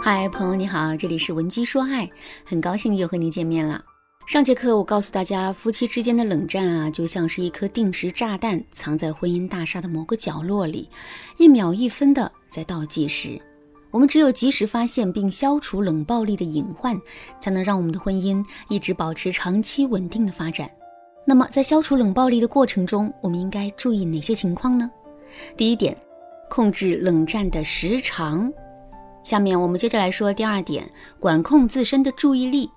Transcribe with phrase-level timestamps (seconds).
[0.00, 2.08] 嗨，朋友你好，这里是文姬说爱，
[2.44, 3.82] 很高兴又和你见面了。
[4.26, 10.88] 上节课我告诉大家，夫妻之间的冷战啊，就像是一颗定时炸弹，藏在婚姻大厦的某个角落里，
[11.36, 13.40] 一秒一分的在倒计时。
[13.90, 16.98] 我们只有及时发现并消除冷暴力的隐患，
[17.40, 20.70] 才能让我们的婚姻一直保持长期稳定的发展。
[21.26, 24.88] 那么，在消除冷暴力的过程中，我们应该注意哪些情况呢？
[25.56, 25.96] 第一点，
[26.48, 28.50] 控制冷战的时长。
[29.28, 30.90] 下面我们接着来说第二点，
[31.20, 32.70] 管控自身的注意力。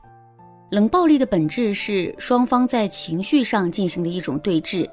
[0.70, 4.86] 冷暴力的本质是双方在情绪上进行的一种对峙。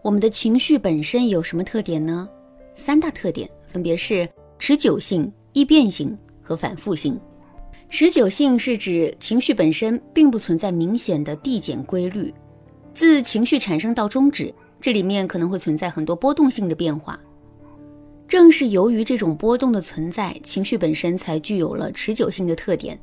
[0.00, 2.26] 我们的情绪本身有什么特点呢？
[2.72, 4.26] 三大特点分别是
[4.58, 7.20] 持久性、易变性和反复性。
[7.90, 12.32] 持久性是指情绪本身并不存在明显的递减规律，
[12.94, 14.50] 自情绪产生到终止，
[14.80, 17.20] 这里面可能会存在很多波动性的变化。
[18.28, 22.98] 正是由于这种波动的存在，情绪本身才具有了持久性的特点。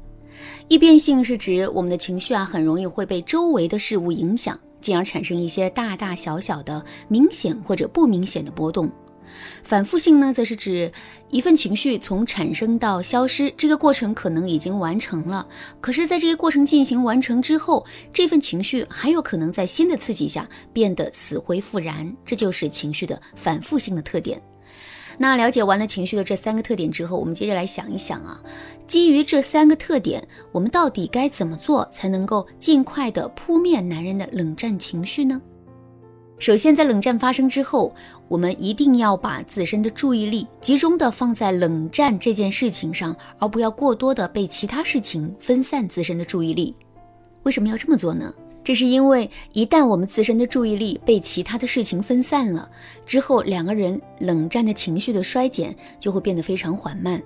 [0.68, 8.92] 易变性是指我们的情绪啊，很容易会被周围的事物影响，进而产生一些大大小小的明显或者不明显的波动。
[9.64, 10.92] 反复性呢，则是指
[11.30, 15.48] 一份情绪从产生到消失，这个过程可能已经完成了，
[15.80, 24.40] 可是，在这个过程进行完成之后，这份情绪还有可能在新的刺激下变得死灰复燃，这就是情绪的反复性的特点。
[25.18, 28.42] 那了解完了情绪的这三个特点之后，我们接着来想一想啊，
[28.88, 35.42] 基于这三个特点，我们到底该怎么做才能够尽快的扑灭男人的冷战情绪呢？
[36.40, 37.94] 首先，在冷战发生之后，
[38.28, 46.76] 我们一定要把自身的注意力集中的放在冷战这件事情上，而不要过多的被其他事情分散自身的注意力。
[47.44, 48.34] 为什么要这么做呢？
[48.64, 52.70] 这是因为，一旦我们自身的注意力被其他的事情分散了
[53.06, 57.22] 之后，两个人冷战的情绪的衰减就会变得非常缓慢。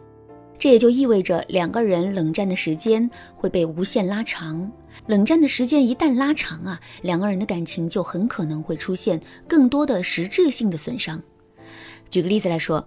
[0.57, 4.71] 这也就意味着两个人冷战的时间会被无限拉长。
[5.05, 11.21] 冷战的时间一旦拉长啊，两个人的感情就很可能会出现更多的实质性的损伤。
[12.09, 12.83] 举个例子来说。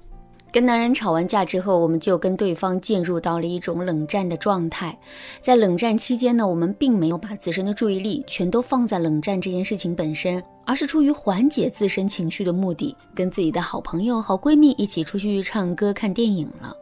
[0.53, 4.99] 跟男人吵完架之后，我们就跟对方进入到了一种冷战的状态。
[5.41, 16.75] 在冷战期间呢，我们并没有把自身的注意力全都放在冷战这件事情本身，而是出于缓解自身情绪的目的，跟自己的好朋友、好闺蜜一起出去唱歌、看电影了。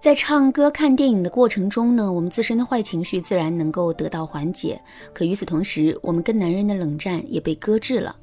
[0.00, 4.80] 在唱歌、看电影的过程中呢，我们自身的坏情绪自然能够得到缓解。
[5.12, 8.16] 可与此同时，我们跟男人的冷战也被搁置了。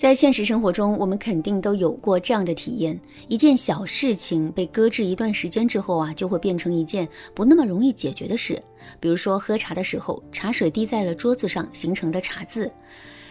[0.00, 8.62] 在现实生活中，我们肯定都有过这样的体验：一件小事情被搁置一段时间之后啊，就会变成一件不那么容易解决的事。
[8.98, 12.72] 比如说，喝茶的时候，茶水滴在了桌子上形成的茶渍，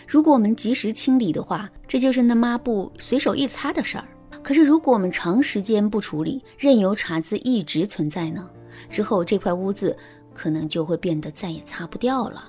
[0.05, 4.07] 如果我们及时清理的话，这就是那抹布随手一擦的事儿。
[4.43, 8.47] 可是，如果我们长时间不处理，任由茶渍一直存在呢？
[8.87, 9.97] 之后这块污渍
[10.35, 12.47] 可能就会变得再也擦不掉了。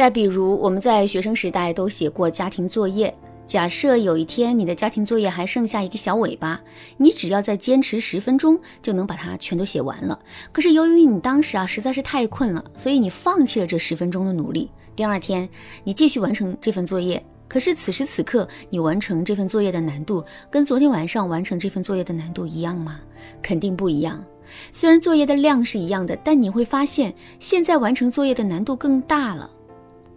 [0.00, 3.14] 再比如，我们在学生时代都写过家庭作业。
[3.46, 6.58] 假设有一天你的家庭作业还剩下一个小尾巴，
[6.96, 10.18] 你只要再坚持十分钟就能把它全都写完了。
[10.52, 14.70] 可是由于你当时啊实在是太困了，所以你放弃了这十分钟的努力。
[14.96, 15.46] 第二天
[15.84, 23.02] 你继续完成这份作业，可是此时此刻你完成这份作业的难度跟昨天晚上完成这份作业的难度一样吗？
[23.42, 24.24] 肯定不一样。
[24.72, 29.50] 虽然作业的量是一样的，但你会发现现在完成作业的难度更大了。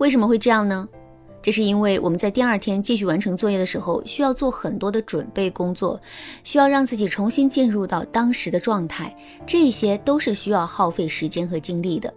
[0.03, 0.85] 为什么会这样呢？
[1.41, 5.97] 这是因为我们在第二天继续完成作业的时候，需要做很多的准备工作，
[6.43, 9.15] 需要让自己重新进入到当时的状态，
[9.47, 12.13] 这些都是需要耗费时间和精力的。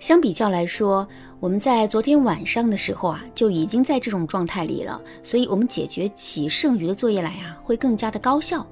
[0.00, 1.06] 相比较来说，
[1.38, 8.66] 我们在昨天晚上的时候啊，就已经在这种状态里了，所以我们解决起剩余的作业来啊，会更加的高效。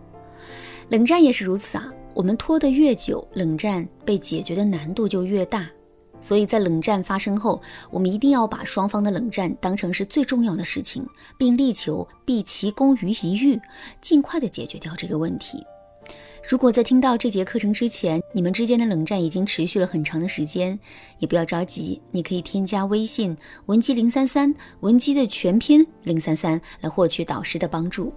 [0.89, 5.65] 冷战也是如此啊，我们拖得越久，冷战被解决的难度就越大。
[6.23, 7.61] 所以在冷战发生后，
[7.91, 11.05] 我们一定要把双方的冷战当成是最重要的事情，
[11.37, 13.61] 并力求避其功于一役，
[14.01, 15.63] 尽快的解决掉这个问题。
[16.49, 20.79] 如果在听到这节课程之前，你们之间的冷战已经持续了很长的时间，
[21.19, 23.37] 也不要着急，你可以添加微信
[23.67, 28.13] 文姬零三三，文姬的全拼零三三，来获取导师的帮助。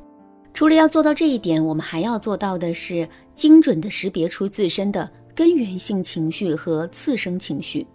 [0.54, 7.86] 除了要做到这一点，我们还要做到的是精准的识别出自身的根源性情绪和次生情绪。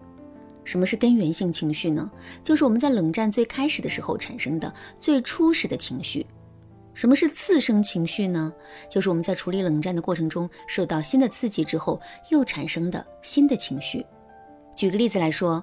[0.71, 2.09] 什么是根源性情绪呢？
[2.45, 6.25] 就是我们在冷战最开始的时候产生的最初始的情绪。
[6.95, 8.53] 什么是次生情绪呢？
[8.89, 12.01] 就是我们在处理冷战的过程中受到新的刺激之后
[12.31, 14.07] 又产生的新的情绪。
[14.77, 15.61] 举个例子来说，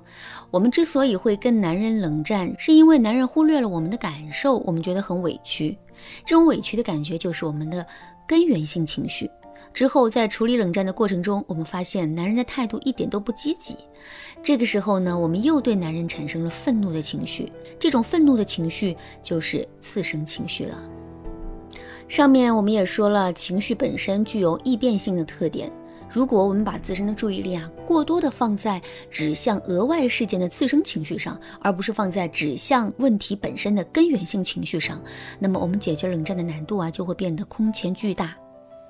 [0.52, 5.78] 我们之所以会跟男人冷战，是因为男人忽略了我们的感受，我们觉得很委屈。
[6.26, 7.88] 这种委屈的感觉就是我们的
[8.28, 9.32] 根源性情绪。
[9.74, 13.76] 之后在处理冷战的过程中，我们发现男人的态度一点都不积极。
[14.42, 20.78] 这个时候呢，我们又对男人产生了愤怒的情绪，这种愤怒的情绪就是次生情绪了。
[22.08, 25.72] 上面我们也说了，情绪本身具有易变性的特点。
[26.10, 28.82] 如果我们把自身的注意力啊过多的放在
[29.12, 35.04] 指向额外事件的次生情绪上，而不是放在指向问题本身的根源性情绪上，
[35.38, 38.34] 那么我们解决冷战的难度啊就会变得空前巨大。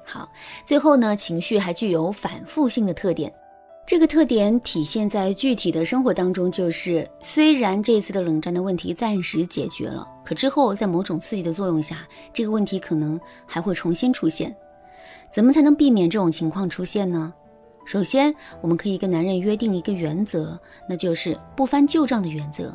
[0.09, 0.31] 好，
[0.65, 3.31] 最后呢，情绪还具有反复性的特点。
[3.85, 14.55] 这个特点体现在具体的生活当中，就是虽然这次的冷战的问题暂时解决了，可之后在某种刺激的作用下，这个问题可能还会重新出现。
[15.29, 17.33] 怎么才能避免这种情况出现呢？
[17.85, 20.57] 首先，我们可以跟男人约定一个原则，
[20.89, 22.73] 那就是不翻旧账的原则。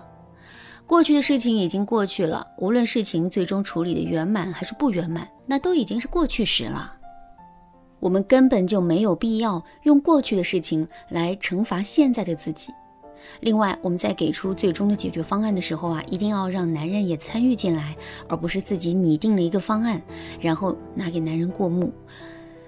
[0.87, 6.94] 过去的事情已经过去了，无论事情最终处理的圆满还是不圆满，那都已经是过去时了。
[8.02, 12.72] 我们根本就没有必要用过去的事情来惩罚现在的自己。
[13.38, 17.96] 另外，我们在给出最终的解决方案的时候啊，一定要让男人也参与进来，
[18.26, 20.02] 而不是自己拟定了一个方案，
[20.40, 21.93] 然后拿给男人过目。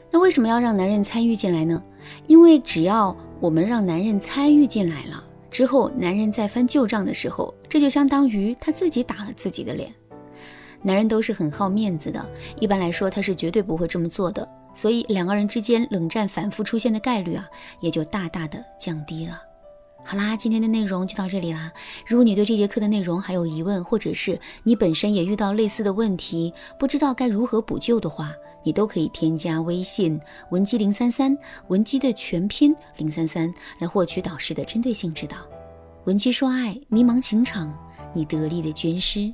[0.08, 1.82] 那为什么要让男人参与进来呢？
[2.28, 9.92] 因为只要我们让男人参与进来了之后，男人在翻旧账的时候，这就相当于他自己打了自己的脸。
[10.80, 12.24] 男人都是很好面子的，
[12.60, 14.48] 一般来说他是绝对不会这么做的。
[14.74, 17.48] 所以两个人之间冷战反复出现的概率啊，
[17.80, 19.40] 也就大大的降低了。
[20.06, 21.72] 好啦，今天的内容就到这里啦。
[22.06, 31.34] 如果你对这节课的内容还有疑问，或者是你本身也遇到类似的问题，不知道该如何补救的话，你都可以添加微信文姬零三三，
[31.68, 35.38] 文姬的全拼零三三，来获取导师的针对性指导。
[36.04, 37.72] 文姬说爱，迷茫情场，
[38.12, 39.32] 你得力的军师。